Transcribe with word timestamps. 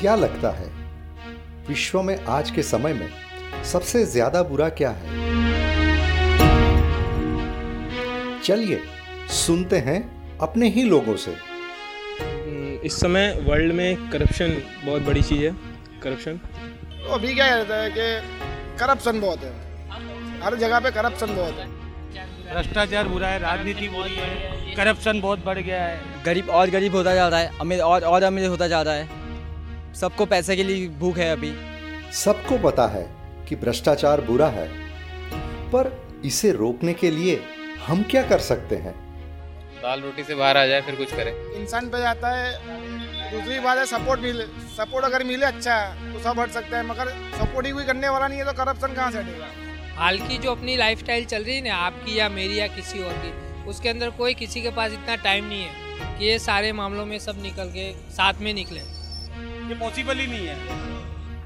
क्या 0.00 0.14
लगता 0.14 0.50
है? 0.50 0.66
विश्व 1.68 2.00
में 2.02 2.16
आज 2.28 2.50
के 2.50 2.62
समय 2.62 2.92
में 2.94 3.08
सबसे 3.64 4.04
ज़्यादा 4.06 4.42
बुरा 4.42 4.68
क्या 4.80 4.90
है? 4.90 5.24
चलिए 8.42 8.80
सुनते 9.34 9.78
हैं 9.78 9.98
अपने 10.38 10.68
ही 10.68 10.82
लोगों 10.82 11.16
से। 11.16 11.34
इस 12.86 13.00
समय 13.00 13.32
वर्ल्ड 13.42 13.72
में 13.72 14.10
करप्शन 14.10 14.56
बहुत 14.84 15.02
बड़ी 15.02 15.22
चीज़ 15.22 15.44
है। 15.44 15.50
करप्शन 16.02 16.36
तो 16.36 17.12
अभी 17.14 17.34
क्या 17.34 17.46
रहता 17.54 17.76
है 17.76 17.90
कि 17.90 18.76
करप्शन 18.78 19.20
बहुत 19.20 19.44
है। 19.44 19.52
हर 20.42 20.56
जगह 20.56 20.80
पे 20.80 20.90
करप्शन 20.92 21.34
बहुत 21.36 21.58
है। 21.58 21.74
भ्रष्टाचार 22.46 23.08
बुरा 23.08 23.28
है 23.28 23.38
राजनीति 23.40 23.88
बुरी 23.88 24.14
है 24.14 24.74
करप्शन 24.76 25.20
बहुत 25.20 25.44
बढ़ 25.44 25.58
गया 25.58 25.82
है। 25.82 26.24
गरीब 26.24 26.50
और 26.50 26.70
गरीब 26.70 26.94
होता 26.94 27.14
जा 27.14 27.28
रहा 27.28 27.40
है 27.40 27.50
अमीर 27.60 27.80
और 27.82 28.04
और 28.04 28.22
अमीर 28.24 28.48
होता 28.48 28.68
जा 28.68 28.82
रहा 28.82 28.94
है। 28.94 29.24
सबको 29.96 30.24
पैसे 30.26 30.56
के 30.56 30.62
लिए 30.62 30.88
भूख 30.98 31.18
है 31.18 31.30
अभी। 31.32 31.52
सबको 32.14 32.58
पता 32.58 32.86
है 32.86 33.02
कि 33.48 33.56
भ्रष्टाचार 33.56 34.20
बुरा 34.20 34.48
है 34.48 34.66
पर 35.72 35.90
इसे 36.24 36.50
रोकने 36.52 36.94
के 36.94 37.10
लिए 37.10 37.40
हम 37.86 38.02
क्या 38.02 38.22
कर 38.22 38.38
सकते 38.38 38.76
हैं? 38.76 38.94
दाल 39.82 40.00
रोटी 40.00 40.22
से 40.22 40.34
बाहर 40.34 40.56
आ 40.56 40.66
जाए 40.66 40.80
फिर 40.80 40.94
कुछ 40.94 41.12
करे। 41.12 41.30
इंसान 41.56 41.88
पे 41.88 41.98
जाता 41.98 42.28
है 42.28 43.30
दूसरी 43.32 43.58
बात 43.60 43.78
है 43.78 43.86
सपोर्ट 43.86 44.20
मिले 44.20 44.44
सपोर्ट 44.76 45.04
अगर 45.04 45.24
मिले 45.24 45.46
अच्छा 45.46 45.74
है 45.74 46.12
तो 46.12 46.20
सब 46.20 46.40
हट 46.40 46.50
सकते 46.50 46.76
हैं 46.76 46.82
मगर 46.82 47.08
सपोर्ट 47.38 47.66
ही 47.66 47.72
कोई 47.72 47.84
करने 47.84 48.08
वाला 48.08 48.28
नहीं 48.28 48.38
है 48.38 48.44
तो 48.44 48.52
करप्शन 48.52 48.94
कहाँ 48.94 49.10
से 49.10 49.18
हटेगा? 49.18 49.46
हाल 49.96 50.18
की 50.18 50.38
जो 50.38 50.50
अपनी 50.50 50.76
लाइफस्टाइल 50.76 51.24
चल 51.24 51.44
रही 51.44 51.56
है 51.56 51.68
ना 51.68 51.76
आपकी 51.76 52.18
या 52.18 52.28
मेरी 52.28 52.58
या 52.58 52.66
किसी 52.66 53.02
और 53.04 53.12
की 53.16 53.64
उसके 53.64 53.88
अंदर 53.88 54.10
कोई 54.10 54.34
किसी 54.34 54.62
के 54.62 54.70
पास 54.70 54.92
इतना 54.92 55.16
टाइम 55.24 55.44
नहीं 55.44 55.62
है 55.62 56.18
कि 56.18 56.24
ये 56.24 56.38
सारे 56.38 56.72
मामलों 56.72 57.06
में 57.06 57.18
सब 57.18 57.42
निकल 57.42 57.70
के 57.70 57.92
साथ 58.12 58.40
में 58.40 58.52
निकले। 58.54 58.80
ये 59.68 59.74
पॉसिबल 59.76 60.16
ही 60.16 60.26
नहीं 60.26 60.46
है। 60.46 60.54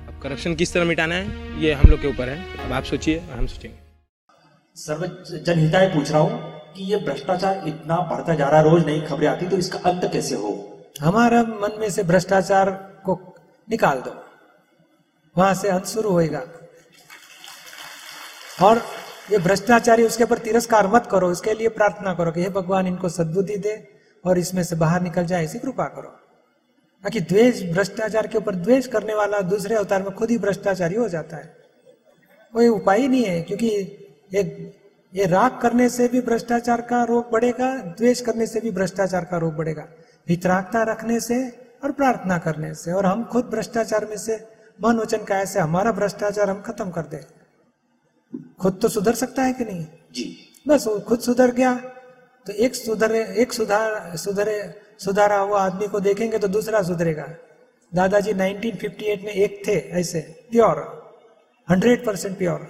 अब 0.09 0.21
करप्शन 0.23 0.55
किस 0.55 0.73
तरह 0.73 0.85
मिटाना 0.85 1.15
है 1.15 1.63
ये 1.63 1.73
हम 1.73 1.91
लोग 1.91 2.01
के 2.01 2.09
ऊपर 2.09 2.29
है। 2.29 2.65
अब 2.65 2.73
आप 2.73 2.85
सोचिए 2.85 3.19
हम 3.31 3.47
सोचेंगे। 3.47 3.79
सर्व 4.77 5.07
जनहिताय 5.39 5.87
पूछ 5.89 6.11
रहा 6.11 6.21
हूँ 6.21 6.51
कि 6.75 6.85
ये 6.85 6.97
भ्रष्टाचार 7.07 7.69
इतना 7.69 7.97
बढ़ता 8.11 8.35
जा 8.35 8.49
रहा 8.49 8.61
है 8.61 8.65
रोज 8.65 8.85
नई 8.87 9.01
खबरें 9.01 9.29
आती 9.29 9.47
तो 9.47 9.57
इसका 9.57 9.79
अंत 9.91 10.09
कैसे 10.13 10.35
हो? 10.35 10.53
हमारा 11.01 11.43
मन 11.43 11.81
में 11.81 11.89
से 11.91 12.03
भ्रष्टाचार 12.05 12.71
को 13.05 13.19
निकाल 13.69 14.01
दो। 14.01 14.15
वहाँ 15.37 15.55
से 15.55 15.69
अंत 15.69 15.87
शुरू 15.87 16.11
होएगा। 16.11 16.43
और 18.63 18.83
ये 19.33 19.39
भ्रष्टाचारी 19.39 20.03
उसके 20.03 20.25
ऊपर 20.25 20.39
तिरस्कार 20.39 20.87
मत 20.87 21.07
करो 21.11 21.31
इसके 21.33 21.55
लिए 21.55 21.69
प्रार्थना 21.71 22.15
करो 22.15 22.33
कि 22.33 22.43
हे 22.43 22.49
भगवान 22.51 22.87
इनको 22.87 23.09
सद्बुद्धि 23.09 23.57
दे 23.59 23.75
और 24.25 24.39
इसमें 24.39 24.63
से 24.63 24.77
बाहर 24.77 25.03
निकल 25.03 25.27
जाए 25.27 25.45
ऐसी 25.45 25.59
कृपा 25.59 25.85
करो। 25.95 26.17
बाकी 27.05 27.21
द्वेष 27.21 27.63
भ्रष्टाचार 27.63 28.27
के 28.27 28.39
ऊपर 28.39 28.55
द्वेष 28.55 28.87
करने 28.87 29.15
वाला 29.15 29.41
दूसरे 29.41 29.75
अवतार 29.75 30.03
में 30.03 30.11
खुद 30.15 30.31
ही 30.31 30.39
भ्रष्टाचारी 30.39 30.97
हो 30.97 31.09
जाता 31.09 31.37
है। 31.37 31.57
कोई 32.53 32.69
उपाय 32.69 33.01
ही 33.01 33.09
नहीं 33.09 33.25
है 33.25 33.41
क्योंकि 33.43 33.69
एक 34.35 34.75
ये 35.15 35.27
राग 35.27 35.59
करने 35.63 35.89
से 35.89 36.09
भी 36.09 36.21
भ्रष्टाचार 36.21 36.81
का 36.81 37.05
रोग 37.05 37.31
बढ़ेगा 37.31 37.75
द्वेष 37.77 38.21
करने 38.21 38.47
से 38.47 38.61
भी 38.61 38.71
भ्रष्टाचार 38.71 39.25
का 39.25 39.37
रोग 39.37 39.55
बढ़ेगा। 39.57 39.89
वितरागता 40.29 40.83
रखने 40.83 41.21
से 41.21 41.49
और 41.85 41.93
प्रार्थना 41.93 42.39
करने 42.39 42.75
से 42.75 42.93
और 42.93 43.07
हम 43.07 43.25
खुद 43.25 43.45
भ्रष्टाचार 43.45 44.07
में 44.07 44.17
से 44.17 44.37
मन 44.85 44.97
वचन 44.97 45.25
का 45.25 45.39
ऐसे 45.39 45.61
हमारा 45.61 45.93
भ्रष्टाचार 45.93 46.51
हम 46.51 46.61
खत्म 46.63 46.91
कर 46.91 47.03
दे। 47.03 47.25
खुद 48.61 48.79
तो 48.83 48.89
सुधर 48.89 49.15
सकता 49.15 49.43
है 49.43 49.53
कि 49.53 49.65
नहीं? 49.65 49.87
जी। 50.15 50.37
बस 50.69 50.87
वो 50.87 50.99
खुद 51.01 51.21
सुधर 51.21 51.51
गया 51.51 51.73
तो 52.47 52.53
एक 52.55 52.75
सुधरे, 52.75 53.25
एक 53.37 53.53
सुधार 53.53 54.17
सुधरे, 54.17 54.75
सुधारा 54.99 55.39
हुआ 55.39 55.61
आदमी 55.61 55.89
को 55.89 56.01
देखेंगे 56.01 56.39
तो 56.39 56.49
दूसरा 56.49 56.83
सुधरेगा। 56.83 57.27
दादाजी 57.93 58.33
1958 58.33 59.25
में 59.25 59.33
एक 59.33 59.63
थे 59.67 59.77
ऐसे, 60.01 60.21
प्योर 60.51 60.77
100 61.69 62.05
परसेंट 62.07 62.39
प्योर। 62.39 62.67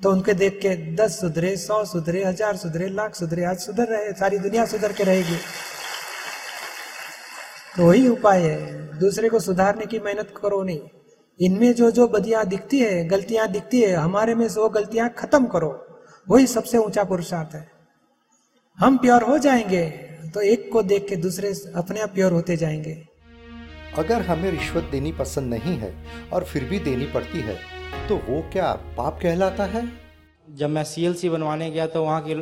तो 0.00 0.10
उनके 0.10 0.34
देख 0.34 0.58
के 0.62 0.74
दस 0.94 1.20
सुधरे, 1.20 1.56
सौ 1.56 1.84
सुधरे, 1.84 2.24
हज़ार 2.24 2.56
सुधरे, 2.56 2.88
लाख 2.88 3.14
सुधरे, 3.14 3.44
आज 3.44 3.58
सुधर 3.58 3.86
रहे, 3.86 4.12
सारी 4.12 4.38
दुनिया 4.38 4.64
सुधर 4.66 4.92
के 4.92 5.04
रहेगी। 5.04 5.36
तो 7.76 7.86
वही 7.86 8.08
उपाय 8.08 8.40
है, 8.40 8.98
दूसरे 8.98 9.28
को 9.28 9.38
सुधारने 9.38 9.86
की 9.86 9.98
मेहनत 9.98 10.34
करो 10.42 10.62
नहीं। 10.62 10.80
इनमें 11.40 11.72
जो 11.74 11.90
जो 11.90 12.06
बदियाँ 12.08 12.44
दिखती 12.44 12.78
है, 12.78 13.04
गलतियाँ 13.08 13.48
दिखती 13.48 13.80
है, 13.80 13.94
हमारे 13.94 14.34
में 14.34 14.48
से 14.48 14.60
वो 14.60 14.68
गलतियाँ 14.68 15.08
खत्म 15.18 15.46
करो। 15.46 15.72
वही 16.28 16.46
सबसे 16.46 16.78
ऊँचा 16.78 17.04
पुरुषार्थ 17.04 17.54
है। 17.54 17.77
हम 18.78 18.96
प्योर 18.98 19.22
हो 19.22 19.36
जाएँगे 19.38 19.86
तो 20.34 20.40
एक 20.40 20.70
को 20.72 20.82
देख 20.82 21.06
के 21.08 21.16
दूसरे 21.16 21.48
अपने 21.76 22.00
आप 22.00 22.10
प्योर 22.10 22.32
होते 22.32 22.56
जाएँगे। 22.56 22.92
अगर 23.98 24.20
हमें 24.22 24.50
रिश्वत 24.50 24.84
देनी 24.84 25.12
पसंद 25.12 25.54
नहीं 25.54 25.76
है 25.78 25.92
और 26.32 26.44
फिर 26.44 26.64
भी 26.64 26.78
देनी 26.78 27.06
पड़ती 27.06 27.40
है 27.40 27.56
तो 28.08 28.16
वो 28.18 28.40
क्या 28.52 28.72
पाप 28.96 29.18
कहलाता 29.22 29.64
है? 29.64 29.82
जब 30.48 30.70
मैं 30.70 30.84
सीएलसी 30.84 31.28
बनवाने 31.28 31.70
गया 31.70 31.86
तो 31.86 32.02
वहाँ 32.04 32.24
के 32.28 32.34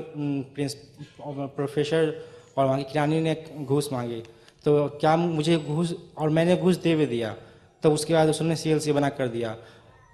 प्रोफेसर 1.46 2.12
और 2.56 2.66
वहाँ 2.66 2.78
की 2.78 2.84
किरानी 2.84 3.20
ने 3.20 3.34
घूस 3.56 3.88
मांगी। 3.92 4.22
तो 4.64 4.86
क्या 5.00 5.16
मुझे 5.16 5.56
घूस 5.58 5.94
और 6.19 6.30
मैंने 6.30 6.56
घूस 6.56 6.76
दे 6.76 6.94
भी 6.96 7.06
दिया 7.06 7.34
तो 7.82 7.92
उसके 7.92 8.14
बाद 8.14 8.28
उसने 8.28 8.56
सी 8.56 8.70
एल 8.70 8.78
सी 8.78 8.92
बना 8.92 9.08
कर 9.10 9.28
दिया। 9.28 9.56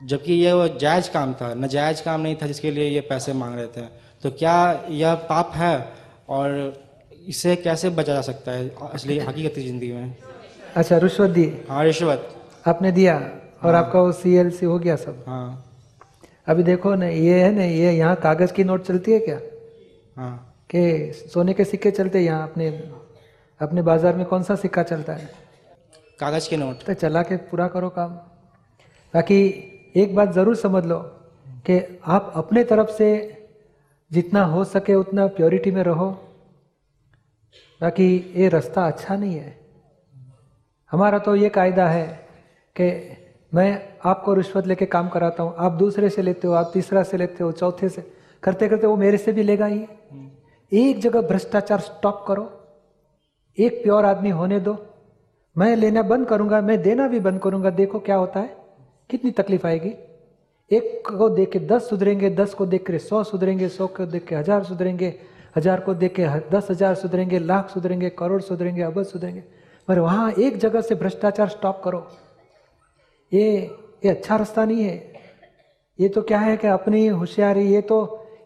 जबकि 0.01 0.35
ये 0.35 0.53
वो 0.53 0.69
जायज़ 0.79 1.11
काम 1.11 1.35
था 1.35 1.53
नजायज 1.55 2.01
काम 2.01 2.21
नहीं 2.21 2.37
था 2.37 2.47
जिसके 2.47 2.71
लिए 2.71 2.89
ये 2.91 3.01
पैसे 3.01 3.33
मांग 3.33 3.57
रहे 3.57 3.67
थे। 3.67 3.87
तो 4.23 4.31
क्या 4.31 4.87
यह 4.91 5.15
पाप 5.15 5.53
है? 5.55 6.02
और 6.29 6.73
इसे 7.29 7.57
कैसे 7.57 7.91
बचा 7.91 8.15
जा 8.15 8.21
सकता 8.23 8.53
है 8.53 8.69
असली 8.93 9.19
हकीकती 9.19 9.63
ज़िंदगी 9.63 9.93
में? 9.93 10.15
अच्छा 10.77 10.99
रिश्वत 10.99 11.31
दी 11.31 11.53
हाँ 11.69 11.85
रिश्वत। 11.85 12.29
आपने 12.67 12.93
दिया 12.93 13.15
और 13.63 13.75
हाँ। 13.75 13.83
आपका 13.85 14.01
वो 14.01 14.13
सी 14.13 14.35
एल 14.37 14.51
सी 14.51 14.67
हो 14.67 14.79
गया 14.79 14.97
सब। 14.97 15.25
हाँ। 15.27 15.65
अभी 16.47 16.63
देखो 16.63 16.95
ना 16.95 17.07
ये 17.07 17.43
है 17.43 17.51
ना 17.55 17.65
ये 17.65 17.93
यहाँ 17.93 18.17
कागज़ 18.17 18.53
की 18.53 18.65
नोट 18.65 18.85
चलती 18.85 19.13
है 19.13 19.19
क्या? 19.19 19.39
हाँ। 20.17 20.65
कि 20.71 21.13
सोने 21.33 21.53
के 21.53 21.65
सिक्के 21.65 21.91
चलते 21.91 22.19
हैं 22.19 22.25
यहाँ 22.25 22.49
अपने 22.49 22.69
अपने 23.61 23.83
बाज़ार 23.83 24.17
में 24.17 24.25
कौन 24.27 24.43
सा 24.43 24.55
सिक्का 24.57 24.83
चलता 24.83 25.13
है? 25.13 25.31
कागज़ 26.21 26.49
के 26.51 26.57
नोट। 26.57 26.83
तो 26.85 26.95
चला 26.95 27.23
के 27.23 27.37
पूरा 27.51 27.69
करो 27.69 27.89
काम। 27.91 28.11
बाकी 29.15 29.39
एक 29.97 30.15
बात 30.15 30.33
ज़रूर 30.33 30.57
समझ 30.57 30.85
लो 30.87 30.99
कि 31.67 31.79
आप 32.07 32.33
अपने 32.37 32.65
तरफ़ 32.65 32.91
से 32.91 33.09
जितना 34.13 34.45
हो 34.45 34.65
सके 34.65 34.95
उतना 34.95 35.27
प्योरिटी 35.27 35.71
में 35.71 35.83
रहो। 35.83 36.11
बाकी 37.81 38.33
ये 38.37 38.49
रास्ता 38.49 38.87
अच्छा 38.87 39.17
नहीं 39.17 39.35
है। 39.35 39.61
हमारा 40.91 41.19
तो 41.19 41.37
ये 41.37 41.49
कायदा 41.49 41.89
है 41.89 42.07
कि 42.77 43.17
मैं 43.55 43.95
आपको 44.05 44.35
रिश्वत 44.35 44.67
लेके 44.67 44.87
काम 44.87 45.09
कराता 45.09 45.43
हूँ। 45.43 45.55
आप 45.59 45.73
दूसरे 45.73 46.09
से 46.09 46.23
लेते 46.23 46.49
हो, 46.49 46.55
आप 46.55 46.71
तीसरा 46.75 47.03
से 47.03 47.17
लेते 47.17 47.45
हो, 47.45 47.53
चौथे 47.53 47.89
से। 47.89 48.13
करते 48.43 48.69
करते 48.69 48.87
वो 48.87 48.97
मेरे 48.97 49.19
से 49.19 49.33
भी 49.33 49.43
लेगा 49.43 49.67
ही। 49.67 49.87
एक 50.73 51.01
जगह 51.01 51.21
भ्रष्टाचार 51.21 51.81
स्टॉप 51.81 52.25
करो। 52.29 52.61
एक 53.59 53.83
प्योर 53.83 54.05
आदमी 54.05 54.31
होने 54.31 54.61
दो। 54.61 54.87
मैं 55.59 55.77
लेना 55.77 56.03
बंद 56.03 56.27
करूँगा, 56.27 56.61
मैं 56.61 56.83
देना 56.83 57.09
भी 57.09 57.21
बंद 57.21 57.41
करूँगा। 57.41 57.71
देखो 57.71 57.99
क्या 57.99 58.17
होता 58.17 58.41
है। 58.41 58.57
कितनी 59.11 59.31
तकलीफ़ 59.31 59.67
आएगी। 59.67 59.95
एक 60.73 61.09
को 61.09 61.29
देख 61.31 61.51
के 61.53 61.59
दस 61.61 61.89
सुधरेंगे, 61.89 62.31
दस 62.31 62.55
को 62.55 62.67
देख 62.67 62.87
के 62.87 62.99
सौ 63.01 63.23
सुधरेंगे, 63.25 63.69
सौ 63.69 63.87
को 63.89 64.07
देख 64.07 64.25
के 64.27 64.35
हज़ार 64.35 64.65
सुधरेंगे, 64.65 65.15
हज़ार 65.57 65.81
को 65.81 65.95
देख 65.95 66.15
के 66.15 66.27
दस 66.51 66.71
हज़ार 66.71 66.95
सुधरेंगे, 66.95 67.39
लाख 67.41 67.71
सुधरेंगे, 67.71 68.11
करोड़ 68.11 68.41
सुधरेंगे, 68.43 68.83
अबज 68.83 69.07
सुधरेंगे। 69.07 69.43
पर 69.89 69.99
वहाँ 69.99 70.31
एक 70.33 70.57
जगह 70.59 70.81
से 70.81 70.95
भ्रष्टाचार 70.95 71.49
स्टॉप 71.49 71.81
करो। 71.85 72.07
ये 73.33 73.51
ये 74.05 74.11
अच्छा 74.11 74.37
रास्ता 74.37 74.65
नहीं 74.65 74.85
है। 74.85 75.13
ये 75.99 76.09
तो 76.09 76.23
क्या 76.23 76.39
है 76.39 76.57
कि 76.57 76.67
अपनी 76.69 77.07
होशियारी, 77.07 77.65
ये 77.65 77.81
तो 77.83 77.99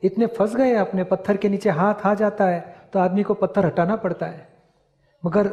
इतने 0.04 0.26
फंस 0.28 0.54
गए 0.56 0.74
अपने, 0.76 1.04
पत्थर 1.04 1.36
के 1.36 1.48
नीचे 1.48 1.70
हाथ 1.70 2.06
आ 2.06 2.14
जाता 2.14 2.46
है 2.46 2.74
तो 2.92 2.98
आदमी 2.98 3.22
को 3.22 3.34
पत्थर 3.34 3.66
हटाना 3.66 3.96
पड़ता 3.96 4.26
है। 4.26 4.48
मगर 5.22 5.50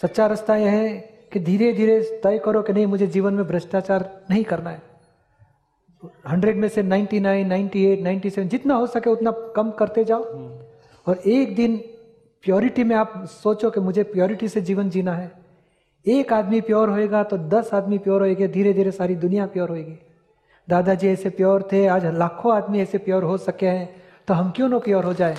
सच्चा 0.00 0.26
रास्ता 0.26 0.56
यह 0.56 0.72
है 0.72 0.92
कि 1.32 1.40
धीरे 1.40 1.72
धीरे 1.72 2.00
तय 2.22 2.38
करो 2.38 2.62
कि 2.62 2.72
नहीं, 2.72 2.86
मुझे 2.86 3.06
जीवन 3.06 3.34
में 3.34 3.46
भ्रष्टाचार 3.46 4.10
नहीं 4.30 4.44
करना 4.44 4.70
है। 4.70 4.82
हंड्रेड 6.02 6.56
में 6.56 6.68
से 6.68 6.82
ninety 6.82 7.20
nine 7.20 7.46
ninety 7.46 7.84
eight 7.86 8.00
ninety 8.00 8.30
seven 8.30 8.48
जितना 8.48 8.74
हो 8.74 8.86
सके 8.86 9.10
उतना 9.10 9.30
कम 9.56 9.70
करते 9.70 10.04
जाओ। 10.04 10.22
और 11.06 11.18
एक 11.18 11.54
दिन 11.56 11.76
प्योरिटी 12.44 12.84
में 12.84 12.94
आप 12.96 13.12
सोचो 13.26 13.70
कि 13.70 13.80
मुझे 13.80 14.02
प्योरिटी 14.02 14.48
से 14.48 14.60
जीवन 14.60 14.90
जीना 14.90 15.14
है। 15.14 15.30
एक 16.06 16.32
आदमी 16.32 16.60
प्योर 16.60 16.88
होएगा 16.88 17.22
तो 17.22 17.38
दस 17.38 17.70
आदमी 17.74 17.98
प्योर 17.98 18.20
होएँगे 18.20 18.48
धीरे 18.48 18.72
धीरे 18.72 18.90
सारी 18.90 19.14
दुनिया 19.16 19.46
प्योर 19.46 19.68
होएगी। 19.68 19.98
दादाजी 20.68 21.08
ऐसे 21.08 21.30
प्योर 21.30 21.68
थे 21.72 21.86
आज 21.86 22.06
लाखों 22.06 22.54
आदमी 22.54 22.80
ऐसे 22.80 22.98
प्योर 22.98 23.22
हो 23.22 23.36
सके 23.38 23.66
हैं 23.66 23.88
तो 24.28 24.34
हम 24.34 24.50
क्यों 24.50 24.68
ना 24.68 24.78
प्योर 24.78 25.04
हो 25.04 25.12
जाए? 25.14 25.36